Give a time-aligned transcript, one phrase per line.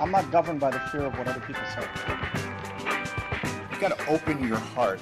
[0.00, 1.86] I'm not governed by the fear of what other people say.
[3.72, 5.00] You got to open your heart.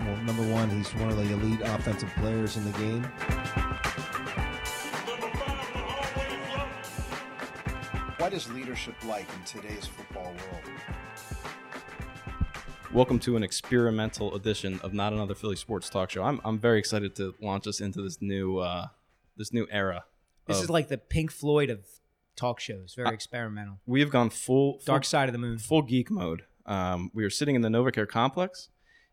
[0.00, 3.04] Well, number one, he's one of the elite offensive players in the game.
[8.18, 10.62] What is leadership like in today's football world?
[12.92, 16.24] Welcome to an experimental edition of Not Another Philly Sports Talk Show.
[16.24, 18.88] I'm, I'm very excited to launch us into this new uh,
[19.36, 20.04] this new era.
[20.46, 21.86] This of- is like the Pink Floyd of
[22.36, 22.94] talk shows.
[22.94, 23.80] Very Uh, experimental.
[23.86, 25.58] we have gone full, full Dark side of the moon.
[25.58, 26.44] full geek mode.
[26.66, 28.68] Um, we are sitting in the NovaCare complex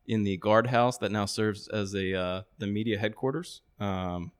[0.07, 3.61] in the guardhouse that now serves as a uh, the media headquarters.
[3.79, 4.31] Um,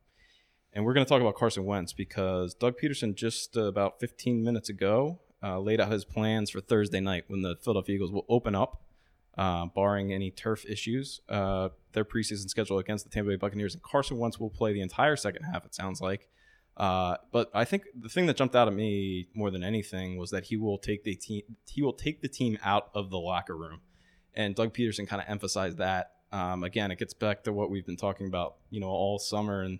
[0.73, 4.43] and we're going to talk about Carson Wentz because Doug Pederson just uh, about 15
[4.43, 8.25] minutes ago uh, laid out his plans for Thursday night when the Philadelphia Eagles will
[8.29, 8.83] open up,
[9.37, 13.73] uh, barring any turf issues, uh, their preseason schedule against the Tampa Bay Buccaneers.
[13.73, 15.65] And Carson Wentz will play the entire second half.
[15.65, 16.27] It sounds like.
[16.79, 20.31] Uh, but I think the thing that jumped out at me more than anything was
[20.31, 23.55] that he will take the team he will take the team out of the locker
[23.55, 23.81] room,
[24.33, 26.13] and Doug Pederson kind of emphasized that.
[26.31, 29.61] Um, again, it gets back to what we've been talking about, you know, all summer
[29.61, 29.79] and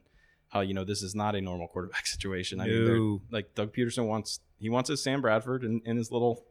[0.50, 2.60] how you know this is not a normal quarterback situation.
[2.60, 6.44] I mean, like Doug Pederson wants he wants his Sam Bradford in, in his little.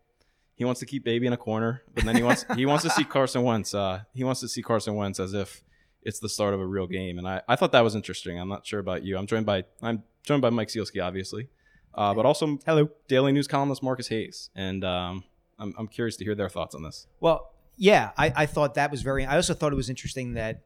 [0.55, 2.91] He wants to keep baby in a corner, but then he wants he wants to
[2.91, 3.75] see Carson Wentz.
[3.75, 5.63] Uh, he wants to see Carson Wentz as if
[6.03, 8.41] it's the start of a real game, and I, I thought that was interesting.
[8.41, 9.19] I'm not sure about you.
[9.19, 11.49] I'm joined by I'm joined by Mike Sielski, obviously,
[11.95, 12.91] uh, but also Hello.
[13.09, 15.25] Daily News columnist Marcus Hayes, and um,
[15.59, 17.07] I'm I'm curious to hear their thoughts on this.
[17.19, 19.25] Well, yeah, I, I thought that was very.
[19.25, 20.63] I also thought it was interesting that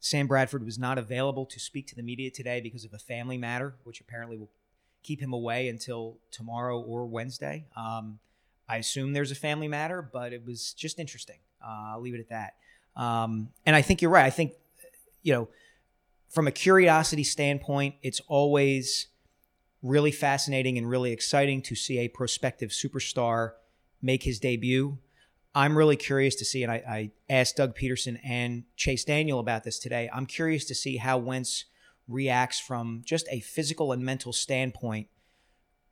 [0.00, 3.38] Sam Bradford was not available to speak to the media today because of a family
[3.38, 4.50] matter, which apparently will
[5.02, 7.66] keep him away until tomorrow or Wednesday.
[7.76, 8.18] Um,
[8.68, 11.38] I assume there's a family matter, but it was just interesting.
[11.62, 12.54] Uh, I'll leave it at that.
[13.00, 14.24] Um, and I think you're right.
[14.24, 14.52] I think,
[15.22, 15.48] you know,
[16.32, 19.08] from a curiosity standpoint, it's always
[19.82, 23.52] really fascinating and really exciting to see a prospective superstar
[24.00, 24.96] make his debut.
[25.54, 29.64] I'm really curious to see, and I, I asked Doug Pederson and Chase Daniel about
[29.64, 30.08] this today.
[30.10, 31.66] I'm curious to see how Wentz
[32.08, 35.08] reacts from just a physical and mental standpoint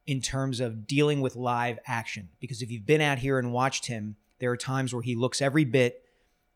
[0.07, 2.31] in terms of dealing with live action.
[2.41, 5.43] Because if you've been out here and watched him, there are times where he looks
[5.43, 6.03] every bit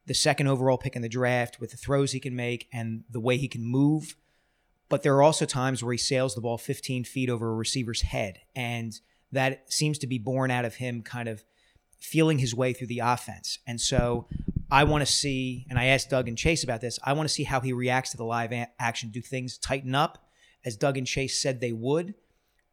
[0.06, 3.20] the second overall pick in the draft with the throws he can make and the
[3.20, 4.16] way he can move.
[4.88, 8.02] But there are also times where he sails the ball 15 feet over a receiver's
[8.02, 8.40] head.
[8.54, 8.98] And
[9.32, 11.44] that seems to be born out of him kind of
[11.98, 13.58] feeling his way through the offense.
[13.66, 14.28] And so
[14.70, 17.34] I want to see, and I asked Doug and Chase about this, I want to
[17.34, 19.10] see how he reacts to the live a- action.
[19.10, 20.26] Do things tighten up
[20.64, 22.14] as Doug and Chase said they would?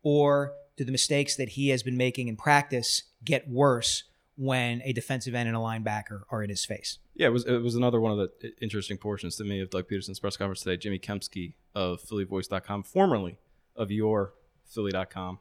[0.03, 4.03] Or do the mistakes that he has been making in practice get worse
[4.35, 6.97] when a defensive end and a linebacker are in his face?
[7.21, 9.87] Yeah, it was it was another one of the interesting portions to me of Doug
[9.87, 10.75] Pederson's press conference today.
[10.75, 13.37] Jimmy Kempski of PhillyVoice.com, formerly
[13.75, 14.33] of your
[14.65, 15.37] Philly.com,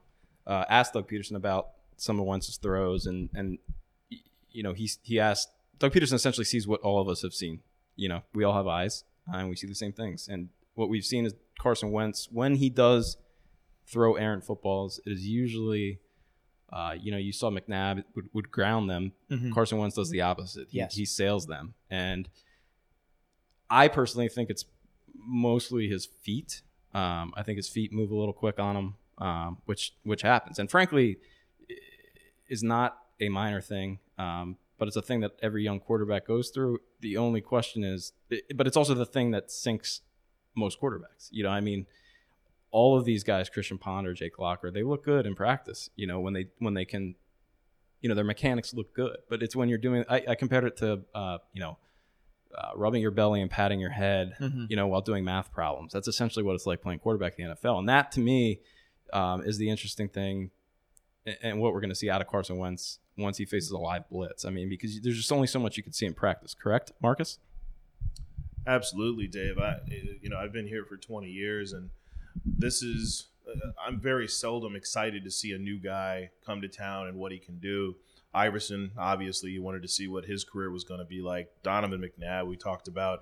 [0.46, 3.56] uh, asked Doug Pederson about some of Wentz's throws, and and
[4.50, 7.60] you know he he asked Doug Pederson essentially sees what all of us have seen.
[7.96, 10.28] You know, we all have eyes, uh, and we see the same things.
[10.28, 13.16] And what we've seen is Carson Wentz when he does
[13.86, 16.00] throw errant footballs, it is usually.
[16.72, 19.12] Uh, you know, you saw McNabb would, would ground them.
[19.30, 19.52] Mhm.
[19.52, 20.68] Carson Wentz does the opposite.
[20.70, 20.94] He, Yes.
[20.94, 22.28] he sails them, and
[23.68, 24.64] I personally think it's
[25.16, 26.62] mostly his feet.
[26.94, 30.58] Um, I think his feet move a little quick on him, um, which which happens,
[30.58, 31.18] and frankly,
[32.48, 33.98] is not a minor thing.
[34.18, 36.80] Um, but it's a thing that every young quarterback goes through.
[37.00, 38.12] The only question is,
[38.54, 40.00] but it's also the thing that sinks
[40.56, 41.28] most quarterbacks.
[41.30, 41.86] You know, I mean,
[42.70, 45.90] all of these guys, Christian Ponder, Jake Locker, they look good in practice.
[45.96, 47.14] You know, when they when they can,
[48.00, 49.16] you know, their mechanics look good.
[49.28, 50.04] But it's when you're doing.
[50.08, 51.78] I, I compared it to, uh, you know,
[52.56, 54.68] uh, rubbing your belly and patting your head, Mhm.
[54.70, 55.92] you know, while doing math problems.
[55.92, 57.78] That's essentially what it's like playing quarterback in the NFL.
[57.78, 58.60] And that to me
[59.12, 60.50] um, is the interesting thing,
[61.26, 63.78] a- and what we're going to see out of Carson Wentz once he faces a
[63.78, 64.44] live blitz.
[64.44, 66.54] I mean, because there's just only so much you can see in practice.
[66.54, 67.38] Correct, Marcus?
[68.66, 69.58] Absolutely, Dave.
[69.58, 69.76] I,
[70.20, 71.90] you know, I've been here for 20 years, and
[72.44, 73.26] this is.
[73.48, 77.32] Uh, I'm very seldom excited to see a new guy come to town and what
[77.32, 77.96] he can do.
[78.32, 81.50] Iverson, obviously, you wanted to see what his career was going to be like.
[81.64, 83.20] Donovan McNabb, we talked about,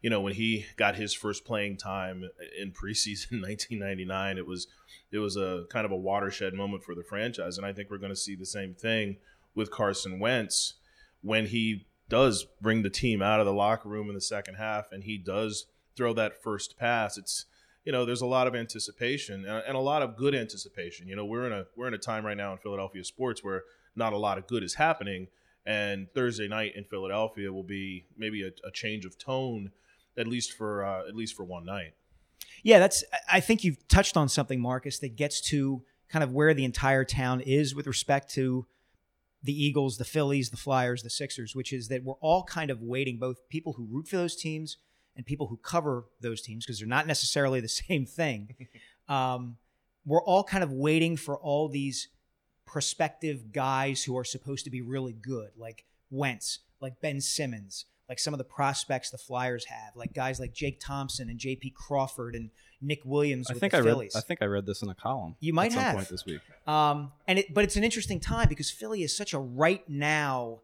[0.00, 2.24] you know, when he got his first playing time
[2.58, 4.68] in preseason 1999, it was
[5.10, 7.98] it was a kind of a watershed moment for the franchise, and I think we're
[7.98, 9.16] going to see the same thing
[9.54, 10.74] with Carson Wentz
[11.20, 14.90] when he does bring the team out of the locker room in the second half
[14.92, 15.66] and he does
[15.96, 17.18] throw that first pass.
[17.18, 17.44] It's
[17.84, 21.08] you know, there's a lot of anticipation and, and a lot of good anticipation.
[21.08, 23.64] You know, we're in a we're in a time right now in Philadelphia sports where
[23.96, 25.28] not a lot of good is happening,
[25.64, 29.70] and Thursday night in Philadelphia will be maybe a, a change of tone,
[30.16, 31.94] at least for uh, at least for one night.
[32.62, 33.04] Yeah, that's.
[33.30, 37.04] I think you've touched on something, Marcus, that gets to kind of where the entire
[37.04, 38.66] town is with respect to
[39.42, 42.82] the Eagles, the Phillies, the Flyers, the Sixers, which is that we're all kind of
[42.82, 44.78] waiting, both people who root for those teams
[45.18, 48.54] and people who cover those teams, because they're not necessarily the same thing.
[49.08, 49.58] Um,
[50.06, 52.08] we're all kind of waiting for all these
[52.64, 58.18] prospective guys who are supposed to be really good, like Wentz, like Ben Simmons, like
[58.18, 61.74] some of the prospects the Flyers have, like guys like Jake Thompson and J.P.
[61.76, 62.50] Crawford and
[62.80, 64.10] Nick Williams I think I read.
[64.14, 65.36] I think I read this in a column.
[65.40, 65.94] You might at some have.
[65.96, 66.40] point this week.
[66.66, 70.60] Um, and it, but it's an interesting time because Philly is such a right now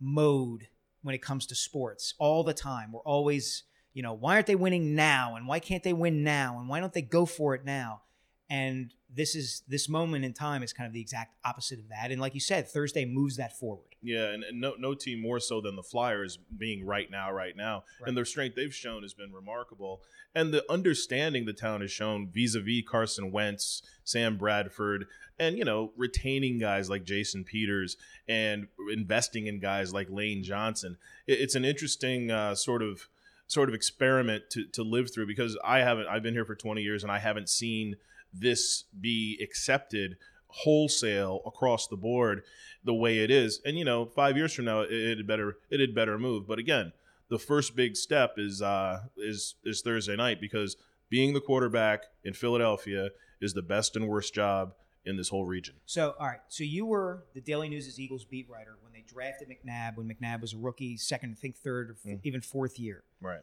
[0.00, 0.68] mode
[1.02, 2.92] when it comes to sports all the time.
[2.92, 3.64] We're always,
[3.98, 5.34] you know, why aren't they winning now?
[5.34, 6.60] And why can't they win now?
[6.60, 8.02] And why don't they go for it now?
[8.48, 12.12] And this is this moment in time is kind of the exact opposite of that.
[12.12, 13.96] And like you said, Thursday moves that forward.
[14.00, 17.56] Yeah, and, and no no team more so than the Flyers being right now, right
[17.56, 18.06] now, Right.
[18.06, 20.00] and their strength they've shown has been remarkable,
[20.32, 25.06] and the understanding the town has shown vis-a-vis Carson Wentz, Sam Bradford,
[25.40, 27.96] and you know retaining guys like Jason Peters
[28.28, 30.96] and investing in guys like Lane Johnson.
[31.26, 33.08] It, it's an interesting uh, sort of
[33.48, 36.80] sort of experiment to to live through because I haven't I've been here for 20
[36.82, 37.96] years and I haven't seen
[38.32, 40.16] this be accepted
[40.48, 42.42] wholesale across the board
[42.84, 43.60] the way it is.
[43.64, 46.46] And you know, five years from now, it, it had better it had better move.
[46.46, 46.92] But again,
[47.28, 50.76] the first big step is uh, is is Thursday night because
[51.10, 53.10] being the quarterback in Philadelphia
[53.40, 54.74] is the best and worst job
[55.08, 55.74] in this whole region.
[55.86, 56.40] So, all right.
[56.48, 60.40] So you were the Daily News' Eagles beat writer when they drafted McNabb, when McNabb
[60.42, 62.20] was a rookie, second, I think third, or f- Mm.
[62.24, 63.02] even fourth year.
[63.20, 63.42] Right.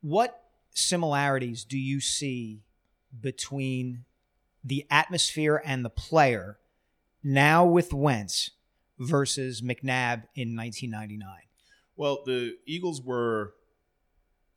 [0.00, 0.40] what
[0.74, 2.62] similarities do you see
[3.20, 4.04] between
[4.62, 6.58] the atmosphere and the player
[7.22, 8.50] now with Wentz
[8.98, 11.28] versus McNabb in 1999?
[11.96, 13.54] Well, the Eagles were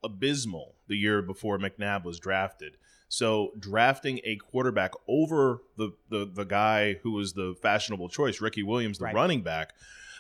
[0.04, 2.78] abysmal the year before McNabb was drafted.
[3.10, 8.64] So drafting a quarterback over the the, the guy who was the fashionable choice, Ricky
[8.64, 9.16] Williams, the Right.
[9.16, 9.74] running back,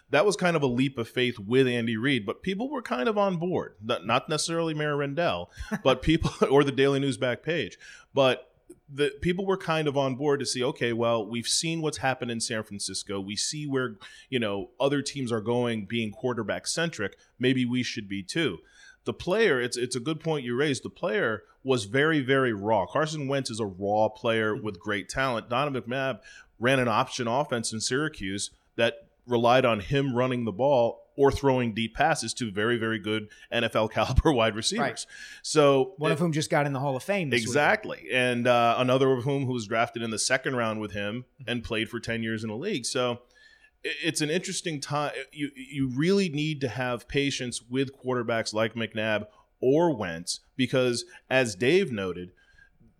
[0.10, 2.25] that was kind of a leap of faith with Andy Reid.
[2.25, 3.75] But people were kind of on board.
[3.84, 5.51] Not, not necessarily Mayor Rendell,
[5.84, 7.78] but people or the Daily News back page.
[8.13, 8.50] But
[8.89, 12.31] the people were kind of on board to see, okay, well, we've seen what's happened
[12.31, 13.19] in San Francisco.
[13.19, 13.98] We see where,
[14.30, 17.18] you know, other teams are going being quarterback centric.
[17.38, 18.60] Maybe we should be too.
[19.07, 20.83] The player, it's it's a good point you raised.
[20.83, 22.86] The player was very, very raw.
[22.86, 25.50] Carson Wentz is a raw player with great talent.
[25.50, 26.19] Donovan McNabb
[26.59, 31.74] ran an option offense in Syracuse that relied on him running the ball or throwing
[31.74, 35.07] deep passes to very, very good NFL caliber wide receivers.
[35.42, 37.30] So One it- of whom just got in the Hall of Fame.
[37.30, 37.48] This week.
[37.48, 38.07] Exactly.
[38.13, 41.63] And uh, another of whom who was drafted in the second round with him and
[41.63, 42.86] played for 10 years in the league.
[42.86, 43.19] So
[44.04, 45.12] it's an interesting time.
[45.31, 49.28] You, you really need to have patience with quarterbacks like McNabb
[49.60, 52.31] or Wentz because, as Dave noted,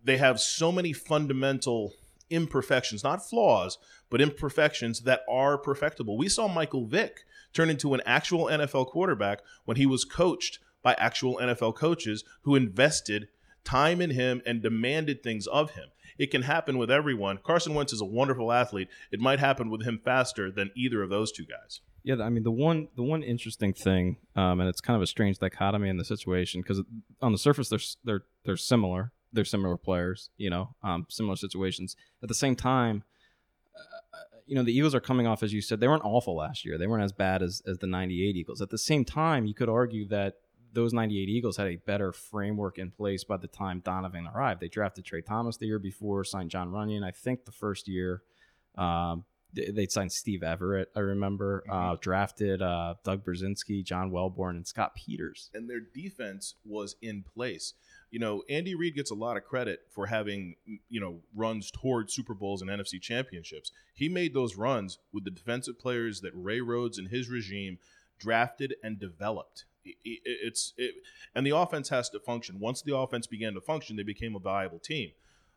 [0.02, 1.94] they have so many fundamental
[2.30, 3.78] imperfections, not flaws,
[4.10, 6.16] but imperfections that are perfectible.
[6.16, 10.94] We saw Michael Vick turn into an actual NFL quarterback when he was coached by
[10.94, 13.28] actual NFL coaches who invested
[13.64, 15.88] time in him and demanded things of him.
[16.18, 17.38] It can happen with everyone.
[17.38, 18.88] Carson Wentz is a wonderful athlete.
[19.12, 21.80] It might happen with him faster than either of those two guys.
[22.02, 25.06] Yeah, I mean the one the one interesting thing, um, and it's kind of a
[25.06, 26.82] strange dichotomy in the situation because
[27.20, 29.12] on the surface they're they're they're similar.
[29.32, 31.96] They're similar players, you know, um, similar situations.
[32.22, 33.04] At the same time,
[33.76, 36.64] uh, you know, the Eagles are coming off, as you said, they weren't awful last
[36.64, 36.78] year.
[36.78, 38.62] They weren't as bad as as the '98 Eagles.
[38.62, 40.36] At the same time, you could argue that
[40.78, 44.60] those 98 Eagles had a better framework in place by the time Donovan arrived.
[44.60, 48.22] They drafted Tra Thomas the year before, signed Jon Runyan, I think the first year.
[48.76, 54.50] Um, they they signed Steve Everitt, I remember, uh, drafted uh, Doug Brzezinski, John Welbourn,
[54.50, 55.50] and Scott Peters.
[55.52, 57.74] and their defense was in place.
[58.10, 60.54] You know, Andy Reid gets a lot of credit for having,
[60.88, 63.72] you know, runs toward Super Bowls and NFC championships.
[63.94, 67.78] He made those runs with the defensive players that Ray Rhodes and his regime
[68.18, 69.64] drafted and developed.
[70.04, 70.96] It's it,
[71.34, 72.60] and the offense has to function.
[72.60, 75.10] Once the offense began to function, they became a viable team.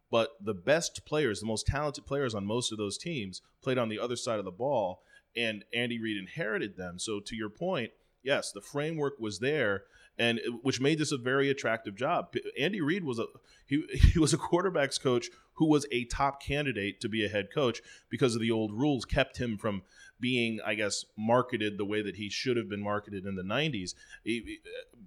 [0.10, 3.88] But the best players, the most talented players on most of those teams, played on
[3.88, 5.04] the other side of the ball,
[5.36, 7.00] and Andy Reid inherited them.
[7.00, 9.84] So to your point, yes, the framework was there,
[10.18, 12.34] and which made this a very attractive job.
[12.60, 13.26] Andy Reid was a
[13.66, 13.84] he,
[14.14, 17.82] he was a quarterbacks coach who was a top candidate to be a head coach
[18.10, 19.84] because of the old rules kept him from
[20.20, 23.96] being, I guess, marketed the way that he should have been marketed in the '90s.
[24.24, 24.60] He- he-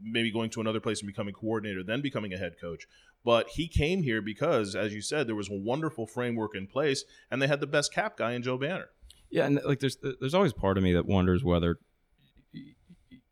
[0.02, 2.86] maybe going to another place and becoming coordinator, then becoming a head coach.
[3.24, 7.04] But he came here because, as you said, there was a wonderful framework in place,
[7.30, 8.90] and they had the best cap guy in Joe Banner.
[9.30, 11.78] Yeah, and like there's there's always part of me that wonders whether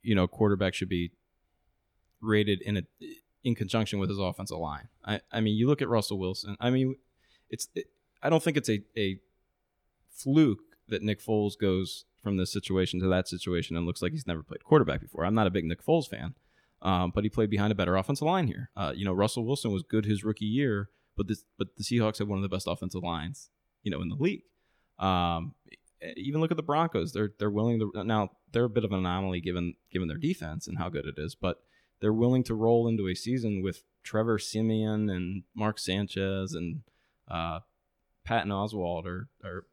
[0.02, 1.12] you know quarterback should be
[2.20, 2.82] rated in a
[3.44, 4.88] in conjunction with his offensive line.
[5.04, 6.56] I I mean, you look at Russell Wilson.
[6.60, 6.96] I mean,
[7.50, 7.86] it's it,
[8.22, 9.18] I don't think it's a a
[10.10, 14.26] fluke that Nick Foles goes from this situation to that situation and looks like he's
[14.26, 15.24] never played quarterback before.
[15.24, 16.34] I'm not a big Nick Foles fan,
[16.80, 18.70] um, but he played behind a better offensive line here.
[18.76, 22.18] Uh, you know, Russell Wilson was good his rookie year, but this but the Seahawks
[22.18, 23.50] have one of the best offensive lines,
[23.82, 24.42] you know, in the league.
[24.98, 25.54] Um,
[26.16, 27.12] even look at the Broncos.
[27.12, 30.66] They're they're willing to now they're a bit of an anomaly given given their defense
[30.66, 31.62] and how good it is, but
[32.02, 36.82] they're willing to roll into a season with Trevor Siemian and Mark Sanchez and
[37.28, 37.60] uh,
[38.24, 39.64] Patton Oswalt or or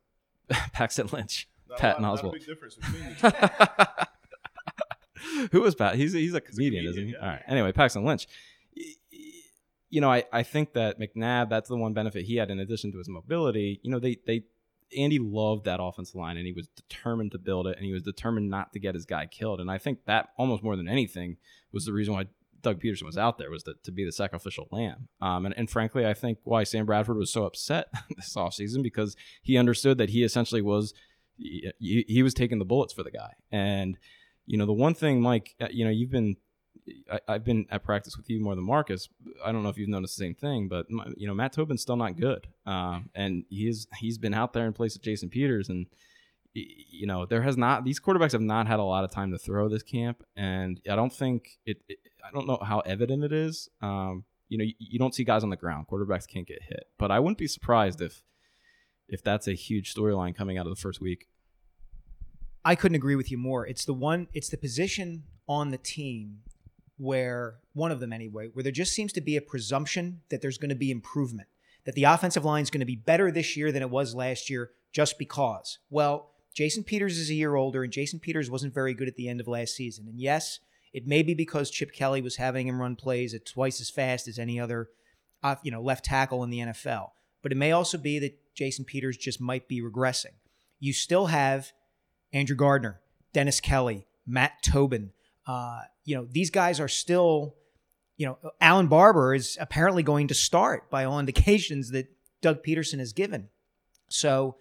[0.72, 1.50] Paxton Lynch.
[1.68, 2.34] Not a Patton lot- a Oswalt.
[2.34, 3.98] big difference between the
[5.20, 5.48] two.
[5.52, 5.96] Who was Pat?
[5.96, 7.12] He's a, he's a comedian, isn't he?
[7.12, 7.20] yeah.
[7.20, 7.42] All right.
[7.48, 8.28] Anyway, Paxton Lynch.
[9.92, 12.92] You know, I, I think that McNabb, that's the one benefit he had in addition
[12.92, 13.80] to his mobility.
[13.84, 14.44] You know, they they
[14.98, 18.04] Andy loved that offensive line and he was determined to build it and he was
[18.04, 19.60] determined not to get his guy killed.
[19.60, 21.38] And I think that almost more than anything
[21.72, 22.26] was the reason why
[22.62, 25.08] Doug Pederson was out there was to, to be the sacrificial lamb.
[25.22, 29.16] Um, and, and frankly, I think why Sam Bradford was so upset this offseason because
[29.42, 30.94] he understood that he essentially was
[31.38, 33.34] he, he was taking the bullets for the guy.
[33.52, 33.98] And
[34.46, 36.36] you know, the one thing, Mike, uh, you know, you've been,
[37.12, 39.10] I, I've been at practice with you more than Marcus.
[39.44, 41.82] I don't know if you've noticed the same thing, but my- you know, Matt Tobin's
[41.82, 45.70] still not good, um, and he's he's been out there in place of Jason Peters,
[45.70, 45.88] and
[46.54, 49.38] you know, there has not these quarterbacks have not had a lot of time to
[49.38, 51.78] throw this camp, and I don't think it.
[51.88, 53.70] it I don't know how evident it is.
[53.82, 55.88] Um, you know, you, you don't see guys on the ground.
[55.88, 58.24] Quarterbacks can't get hit, but I wouldn't be surprised if
[59.08, 61.28] if that's a huge storyline coming out of the first week.
[62.66, 63.66] I couldn't agree with you more.
[63.66, 64.28] It's the one.
[64.34, 66.40] It's the position on the team
[67.00, 70.58] where one of them anyway, where there just seems to be a presumption that there's
[70.58, 71.48] going to be improvement,
[71.86, 74.50] that the offensive line is going to be better this year than it was last
[74.50, 75.80] year, just because.
[75.90, 79.30] Well, Jason Peters is a year older, and Jason Peters wasn't very good at the
[79.30, 80.08] end of last season.
[80.10, 80.60] And yes,
[80.92, 84.28] it may be because Chip Kelly was having him run plays at twice as fast
[84.28, 84.90] as any other,
[85.42, 87.12] uh, you know, left tackle in the NFL.
[87.42, 90.34] But it may also be that Jason Peters just might be regressing.
[90.80, 91.72] You still have
[92.34, 93.00] Andrew Gardner,
[93.32, 95.12] Dennis Kelly, Matt Tobin.
[95.50, 97.56] Uh, you know, these guys are still,
[98.18, 102.06] you know, Allen Barbre is apparently going to start by all indications that
[102.44, 103.50] Doug Pederson has given.
[104.10, 104.58] So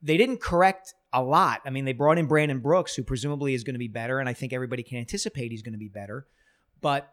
[0.00, 1.60] they didn't correct a lot.
[1.66, 4.30] I mean, they brought in Brandon Brooks, who presumably is going to be better, and
[4.30, 6.26] I think everybody can anticipate he's going to be better.
[6.80, 7.12] But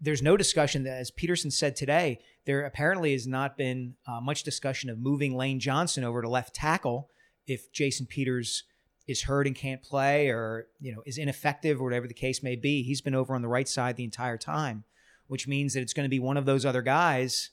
[0.00, 4.42] there's no discussion that, as Pederson said today, there apparently has not been uh, much
[4.42, 7.08] discussion of moving Lane Johnson over to left tackle
[7.46, 8.64] if Jason Peters
[9.06, 12.56] is hurt and can't play or you know is ineffective or whatever the case may
[12.56, 12.82] be.
[12.82, 14.84] He's been over on the right side the entire time,
[15.26, 17.50] which means that it's going to be one of those other guys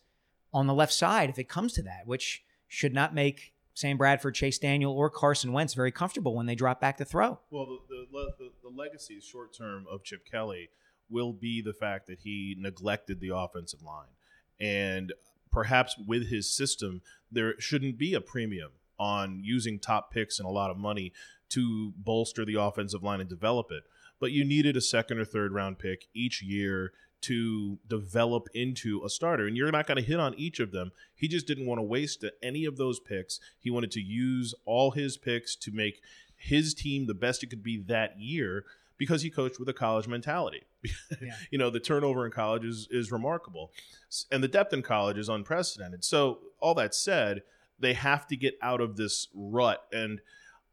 [0.54, 4.36] on the left side if it comes to that, which should not make Sam Bradford,
[4.36, 7.40] Chase Daniel, or Carson Wentz very comfortable when they drop back to throw.
[7.50, 10.70] Well, the the, the, the legacy short term of Chip Kelly
[11.10, 14.16] will be the fact that he neglected the offensive line,
[14.60, 15.14] and
[15.52, 20.52] perhaps with his system, there shouldn't be a premium on using top picks and a
[20.52, 21.12] lot of money
[21.52, 23.84] to bolster the offensive line and develop it.
[24.20, 26.92] But you needed a second or third round pick each year
[27.22, 29.48] to develop into a starter.
[29.48, 30.92] And you're not going to hit on each of them.
[31.16, 33.40] He just didn't want to waste any of those picks.
[33.60, 36.02] He wanted to use all his picks to make
[36.36, 38.66] his team the best it could be that year
[38.98, 40.64] because he coached with a college mentality.
[41.22, 41.34] Yeah.
[41.52, 43.72] you know, the turnover in college is, is remarkable.
[44.32, 46.04] And the depth in college is unprecedented.
[46.04, 47.44] So, all that said,
[47.80, 49.84] they have to get out of this rut.
[49.92, 50.22] And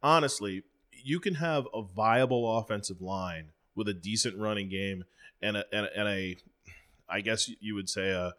[0.03, 0.63] honestly,
[1.05, 5.05] you can have a viable offensive line with a decent running game
[5.41, 6.37] and a, and a, and a
[7.09, 8.35] I guess you would say a,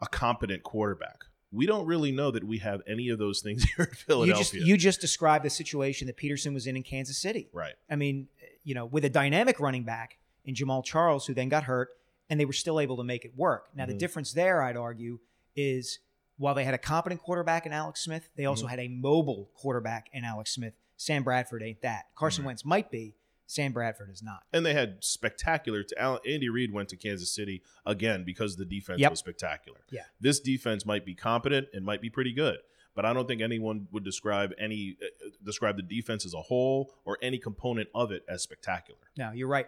[0.00, 1.24] a competent quarterback.
[1.52, 4.04] We don't really know that we have any of those things here in You just
[4.06, 4.60] Philadelphia.
[4.64, 7.48] you just described the situation that Pederson was in in Kansas City.
[7.52, 7.74] right.
[7.90, 8.28] I mean,
[8.64, 11.90] you know, with a dynamic running back in Jamaal Charles, who then got hurt,
[12.30, 13.68] and they were still able to make it work.
[13.74, 13.98] Now, the Mhm.
[13.98, 15.18] difference there, I'd argue,
[15.54, 15.98] is
[16.38, 20.08] while they had a competent quarterback in Alex Smith, they also had a mobile quarterback
[20.12, 20.74] in Alex Smith.
[20.96, 22.06] Sam Bradford ain't that.
[22.14, 22.48] Carson Right.
[22.48, 23.14] Wentz might be.
[23.48, 24.42] Sam Bradford is not.
[24.52, 25.82] And they had spectacular.
[25.84, 29.10] To Al- Andy Reid went to Kansas City again because the defense Yep.
[29.12, 29.78] was spectacular.
[29.90, 30.02] Yeah.
[30.20, 32.58] this defense might be competent and might be pretty good,
[32.96, 36.92] but I don't think anyone would describe any uh, describe the defense as a whole
[37.04, 38.98] or any component of it as spectacular.
[39.16, 39.66] No, you're right.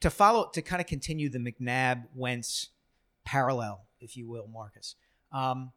[0.00, 2.68] To follow, to kind of continue the McNabb Wentz
[3.24, 4.96] parallel, if you will, Marcus.
[5.32, 5.72] Um,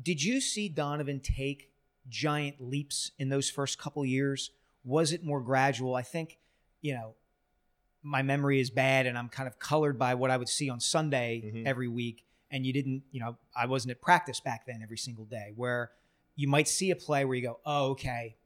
[0.00, 1.70] did you see Donovan take
[2.08, 4.50] giant leaps in those first couple years?
[4.84, 5.94] Was it more gradual?
[5.94, 6.38] I think,
[6.80, 7.14] you know,
[8.02, 10.80] my memory is bad and I'm kind of colored by what I would see on
[10.80, 11.66] Sunday Mhm.
[11.66, 12.24] every week.
[12.50, 15.90] And you didn't, you know, I wasn't at practice back then every single day where
[16.34, 18.36] you might see a play where you go, oh, okay,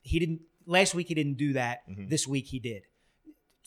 [0.00, 1.86] he didn't, last week he didn't do that.
[1.88, 2.08] Mhm.
[2.08, 2.84] This week he did.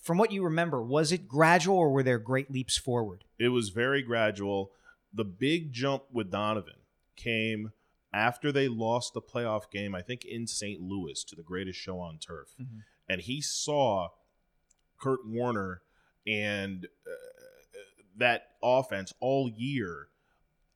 [0.01, 3.23] From what you remember, was it gradual or were there great leaps forward?
[3.37, 4.71] It was very gradual.
[5.13, 6.79] The big jump with Donovan
[7.15, 7.71] came
[8.15, 10.79] after they lost the playoff game, I think in St.
[10.81, 12.83] Louis to the greatest show on turf, Mhm.
[13.09, 14.09] and he saw
[14.97, 15.81] Kurt Warner
[16.25, 17.09] and uh,
[18.15, 20.07] that offense all year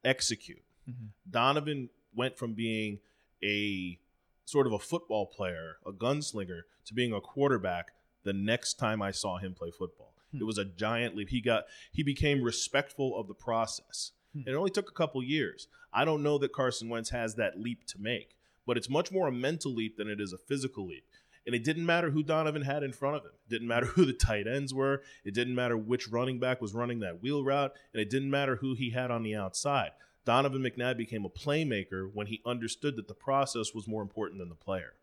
[0.03, 0.63] execute.
[0.87, 1.09] Mhm.
[1.29, 2.99] Donovan went from being
[3.43, 3.97] a
[4.45, 7.93] sort of a football player, a gunslinger, to being a quarterback
[8.23, 10.13] the next time I saw him play football.
[10.31, 10.41] Hmm.
[10.41, 11.29] It was a giant leap.
[11.29, 14.11] He got he became respectful of the process.
[14.33, 14.47] Hmm.
[14.47, 15.67] It only took a couple years.
[15.93, 19.27] I don't know that Carson Wentz has that leap to make, but it's much more
[19.27, 21.03] a mental leap than it is a physical leap.
[21.45, 23.31] And it didn't matter who Donovan had in front of him.
[23.47, 25.01] It didn't matter who the tight ends were.
[25.25, 27.73] It didn't matter which running back was running that wheel route.
[27.93, 29.91] And it didn't matter who he had on the outside.
[30.25, 34.49] Donovan McNabb became a playmaker when he understood that the process was more important than
[34.49, 34.93] the player.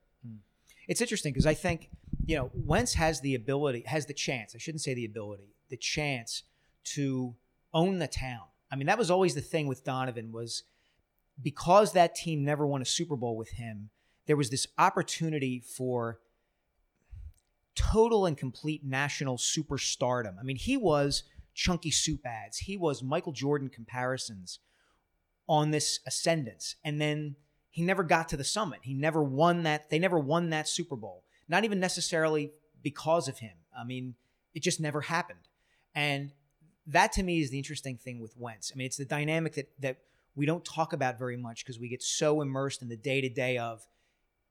[0.88, 1.90] It's interesting because I think
[2.24, 4.54] you know Wentz has the ability, has the chance.
[4.54, 6.44] I shouldn't say the ability, the chance
[6.84, 7.34] to
[7.74, 8.44] own the town.
[8.70, 10.64] I mean, that was always the thing with Donovan was
[11.40, 13.90] because that team never won a Super Bowl with him.
[14.26, 16.18] There was this opportunity for
[17.74, 20.38] total and complete national superstardom.
[20.40, 21.22] I mean, he was
[21.54, 22.58] chunky soup ads.
[22.58, 24.58] He was Michael Jordan comparisons
[25.48, 26.76] on this ascendance.
[26.84, 27.36] And then
[27.70, 28.80] he never got to the summit.
[28.82, 29.90] He never won that.
[29.90, 31.24] They never won that Super Bowl.
[31.48, 33.52] Not even necessarily because of him.
[33.78, 34.14] I mean,
[34.54, 35.48] it just never happened.
[35.94, 36.32] And
[36.86, 38.72] that to me is the interesting thing with Wentz.
[38.72, 39.98] I mean, it's the dynamic that that
[40.34, 43.28] we don't talk about very much because we get so immersed in the day to
[43.28, 43.86] day of,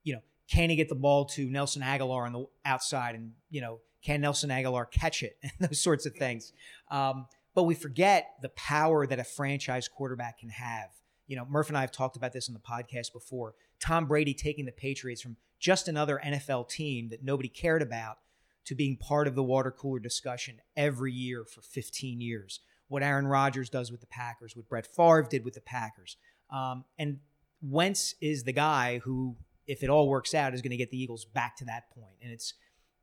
[0.02, 3.60] you know, can he get the ball to Nelson Agholor on the outside, and you
[3.60, 6.52] know, can Nelson Agholor catch it, and those sorts of things.
[6.90, 10.90] Um, but we forget the power that a franchise quarterback can have.
[11.26, 13.54] You know, Murph and I have talked about this in the podcast before.
[13.80, 18.18] Tom Brady taking the Patriots from just another NFL team that nobody cared about
[18.66, 22.60] to being part of the water cooler discussion every year for 15 years.
[22.88, 26.16] What Aaron Rodgers does with the Packers, what Brett Favre did with the Packers.
[26.50, 27.18] Um, and
[27.62, 31.00] Wentz is the guy who, if it all works out, is going to get the
[31.00, 32.16] Eagles back to that point.
[32.22, 32.54] And it's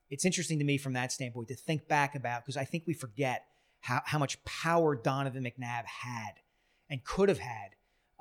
[0.10, 2.93] it's interesting to me from that standpoint to think back about because I think we
[2.93, 3.45] forget
[3.82, 6.34] how, how much power Donovan McNabb had
[6.88, 7.71] and could have had,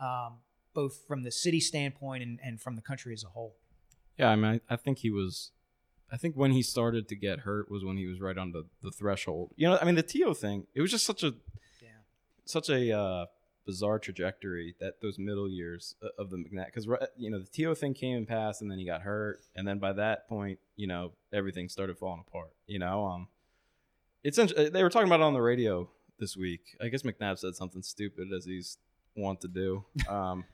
[0.01, 0.39] um,
[0.75, 3.57] both from the city standpoint and, and from the country as a whole.
[4.19, 5.51] Yeah, I mean, I, I think he was.
[6.13, 8.65] I think when he started to get hurt was when he was right on the,
[8.83, 9.53] the threshold.
[9.57, 10.35] You know, I mean, the T.O.
[10.35, 10.67] thing.
[10.75, 11.35] It was just such a,
[11.81, 11.89] Yeah.
[12.45, 13.27] such a uh,
[13.65, 16.67] bizarre trajectory that those middle years of the McNabb.
[16.67, 17.75] Because you know the T.O.
[17.75, 20.87] thing came and passed, and then he got hurt, and then by that point, you
[20.87, 22.51] know, everything started falling apart.
[22.67, 23.29] You know, um,
[24.23, 26.77] it's they were talking about it on the radio this week.
[26.81, 28.77] I guess McNabb said something stupid as he's
[29.17, 29.85] want to do.
[30.09, 30.45] Um,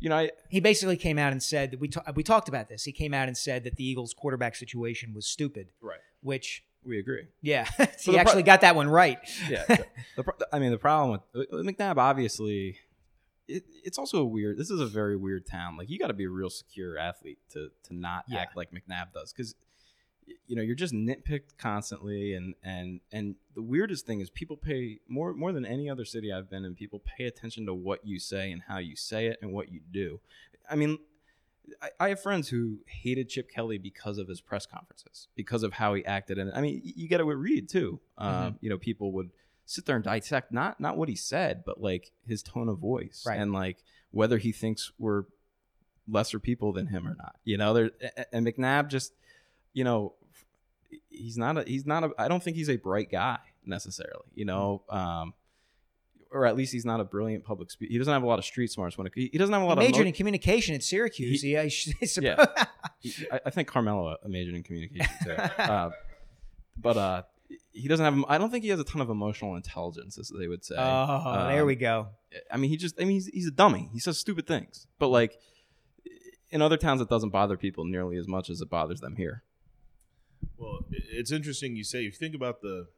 [0.00, 2.68] you know, I, He basically came out and said that we ta- we talked about
[2.68, 2.84] this.
[2.84, 5.98] He came out and said that the Eagles quarterback situation was stupid, right.
[6.22, 7.28] which We agree.
[7.42, 7.64] yeah,
[8.00, 9.18] he pro- actually got that one right.
[9.48, 9.64] yeah.
[9.68, 9.84] The,
[10.16, 12.78] the pro- I mean, the problem with with McNabb, obviously,
[13.48, 14.58] it, it's also a weird.
[14.58, 15.76] This is a very weird town.
[15.76, 18.38] Like, you got to be a real secure athlete to to not Yeah.
[18.40, 19.54] act like McNabb does, because
[20.46, 25.00] you know you're just nitpicked constantly, and and and the weirdest thing is people pay
[25.08, 26.74] more more than any other city I've been in.
[26.74, 29.80] People pay attention to what you say and how you say it and what you
[29.90, 30.20] do.
[30.70, 30.98] I mean.
[31.80, 35.74] I, I have friends who hated Chip Kelly because of his press conferences, because of
[35.74, 38.00] how he acted, and I mean, you get it with Reid too.
[38.18, 39.30] Um, You know, people would
[39.66, 43.24] sit there and dissect not not what he said, but like his tone of voice
[43.24, 43.38] Right.
[43.38, 45.24] and like whether he thinks we're
[46.08, 47.36] lesser people than him or not.
[47.44, 47.90] You know, there
[48.32, 49.12] and McNabb just,
[49.72, 50.14] you know,
[51.08, 54.26] he's not a he's not a I don't think he's a bright guy necessarily.
[54.34, 55.34] You know, um,
[56.32, 57.92] or at least he's not a brilliant public speaker.
[57.92, 59.64] He doesn't have a lot of street smarts when it, he he doesn't have a
[59.64, 61.42] He lot of majored emo- in communication at Syracuse.
[61.42, 62.44] He- yeah, he should- Yeah.
[63.32, 65.30] I, I think Carmelo majored in communication too.
[65.58, 65.90] uh,
[66.76, 67.22] but uh,
[67.72, 68.24] he doesn't have.
[68.28, 70.76] I don't think he has a ton of emotional intelligence, as they would say.
[70.78, 72.08] oh, there Um, we go.
[72.50, 72.94] I mean, he just.
[73.00, 73.90] I mean, he's, he's a dummy.
[73.92, 74.86] He says stupid things.
[74.98, 75.36] But like
[76.50, 79.42] in other towns, it doesn't bother people nearly as much as it bothers them here.
[80.56, 82.00] Well, it's interesting you say.
[82.00, 82.88] If you think about the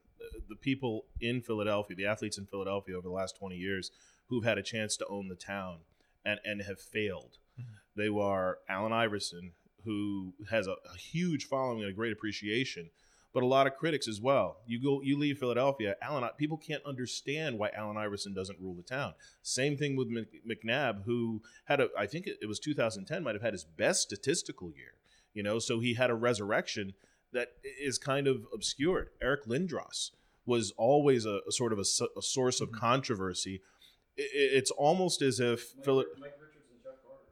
[0.48, 3.90] the people in Philadelphia, the athletes in Philadelphia over the last twenty years
[4.28, 5.78] who've had a chance to own the town
[6.24, 7.72] and and have failed, mm-hmm.
[7.96, 9.52] they were Allen Iverson,
[9.84, 12.90] who has a, a huge following and a great appreciation,
[13.32, 14.58] but a lot of critics as well.
[14.66, 16.28] You go, you leave Philadelphia, Allen.
[16.36, 19.14] People can't understand why Allen Iverson doesn't rule the town.
[19.42, 23.34] Same thing with Mc- McNabb, who had a, I think it it was 2010, might
[23.34, 24.94] have had his best statistical year.
[25.34, 26.92] You know, so he had a resurrection
[27.32, 29.08] that is kind of obscured.
[29.20, 30.10] Eric Lindros
[30.46, 31.84] was always a, a sort of a
[32.22, 33.60] source of controversy.
[34.18, 34.26] I- I-
[34.58, 36.04] it's almost as if Phil-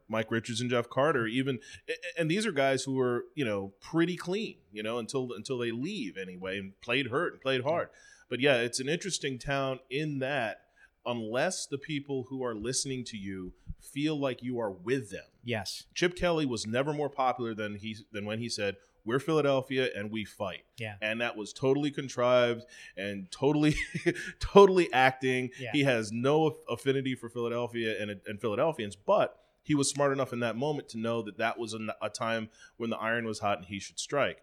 [0.07, 3.45] Mike Richards and Jeff Carter, even, a- a- and these are guys who were you
[3.45, 7.61] know pretty clean, you know, until until they leave anyway, and played hurt and played
[7.61, 7.89] hard.
[8.29, 10.61] But yeah, it's an interesting town in that
[11.05, 15.25] unless the people who are listening to you feel like you are with them.
[15.43, 15.83] Yes.
[15.95, 20.11] Chip Kelly was never more popular than he than when he said, "We're Philadelphia and
[20.11, 20.95] we fight." Yeah.
[21.01, 22.65] And that was totally contrived
[22.97, 23.75] and totally
[24.39, 25.49] totally acting.
[25.59, 25.71] Yeah.
[25.73, 30.39] He has no affinity for Philadelphia and and Philadelphians, but he was smart enough in
[30.39, 33.59] that moment to know that that was a, a time when the iron was hot
[33.59, 34.41] and he should strike.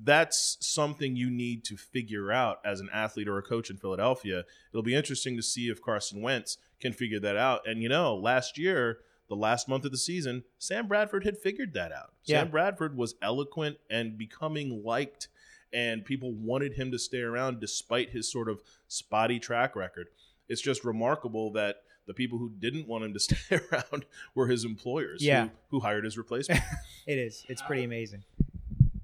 [0.00, 4.44] That's something you need to figure out as an athlete or a coach in Philadelphia.
[4.72, 7.66] It'll be interesting to see if Carson Wentz can figure that out.
[7.66, 11.74] And you know, last year, the last month of the season, Sam Bradford had figured
[11.74, 12.12] that out.
[12.24, 12.40] Yeah.
[12.40, 15.28] Sam Bradford was eloquent and becoming liked,
[15.72, 20.08] and people wanted him to stay around despite his sort of spotty track record.
[20.48, 23.36] It's just remarkable that the people who didn't want him to stay
[23.70, 25.44] around were his employers Yeah.
[25.44, 26.62] who, who hired his replacement.
[27.06, 27.44] It is.
[27.48, 28.24] It's pretty amazing.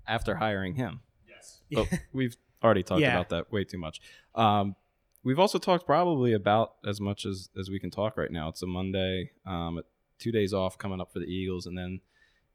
[0.06, 1.00] after hiring him.
[1.28, 1.60] yes.
[1.72, 3.12] But we've already talked Yeah.
[3.14, 4.00] about that way too much.
[4.34, 4.76] Um,
[5.22, 8.48] we've also talked probably about as much as, as we can talk right now.
[8.48, 9.80] It's a Monday, um,
[10.18, 12.00] two days off coming up for the Eagles, and then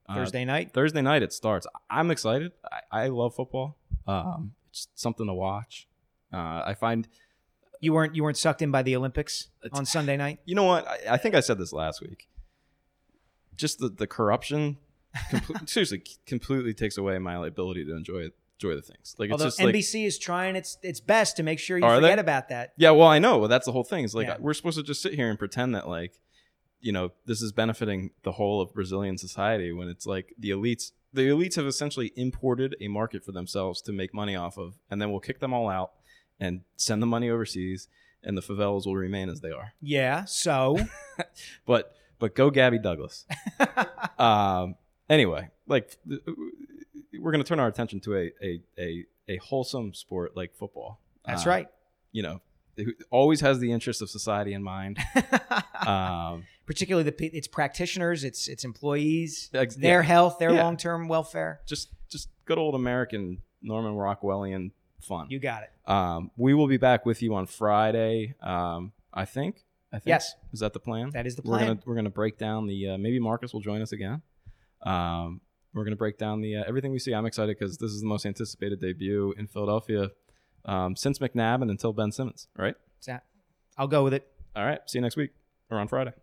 [0.07, 0.73] uh, Thursday night.
[0.73, 1.67] Thursday night it starts.
[1.89, 2.51] I'm excited.
[2.91, 3.77] I, I love football.
[4.07, 5.87] Um, it's something to watch.
[6.33, 7.07] Uh, I find
[7.79, 10.39] You weren't you weren't sucked in by the Olympics on Sunday night.
[10.45, 10.87] you know what?
[10.87, 12.27] I, I think I said this last week.
[13.55, 14.77] Just the the corruption,
[15.65, 18.29] seriously, completely takes away my ability to enjoy
[18.61, 19.15] enjoy the things.
[19.17, 21.83] Like it's Although just like NBC is trying its its best to make sure you
[21.83, 22.21] forget they?
[22.21, 22.73] about that.
[22.77, 23.37] Yeah, well, I know.
[23.37, 24.03] Well, that's the whole thing.
[24.05, 24.37] It's like Yeah.
[24.39, 26.19] we're supposed to just sit here and pretend that like,
[26.81, 30.91] you know, this is benefiting the whole of Brazilian society when it's like the elites.
[31.11, 35.01] The elites have essentially imported a market for themselves to make money off of, and
[35.01, 35.91] then we'll kick them all out
[36.39, 37.87] and send the money overseas,
[38.23, 39.73] and the favelas will remain as they are.
[39.81, 40.25] Yeah.
[40.25, 40.77] So
[41.65, 43.25] But but go Gabby Douglas.
[44.19, 44.75] um.
[45.09, 45.97] Anyway, like
[47.19, 50.99] we're gonna turn our attention to a a a, a wholesome sport like football.
[51.25, 51.67] that's Uh, right.
[52.11, 52.41] you know,
[52.83, 54.97] who always has the interest of society in mind.
[55.87, 60.07] Um, Particularly the its practitioners, its its employees, Ex- their yeah.
[60.07, 60.63] health, their Yeah.
[60.63, 61.61] long term welfare.
[61.65, 65.27] just, just good old American Norman Rockwellian fun.
[65.29, 65.71] You got it.
[65.89, 68.35] um, we will be back with you on Friday.
[68.41, 69.63] Um, I think.
[69.91, 70.07] I think.
[70.09, 70.35] Yes.
[70.53, 71.09] Is that the plan?
[71.11, 71.61] That is the plan.
[71.61, 74.21] We're gonna we're gonna break down the uh, maybe Marcus will join us again.
[74.85, 75.41] Um,
[75.73, 77.13] we're gonna break down the uh, everything we see.
[77.13, 80.11] I'm excited because this is the most anticipated debut in Philadelphia
[80.65, 82.47] um, since McNabb and until Ben Simmons.
[82.57, 82.75] Right.
[83.77, 84.27] I'll go with it.
[84.55, 84.79] All right.
[84.87, 85.31] See you next week
[85.69, 86.13] or on Friday.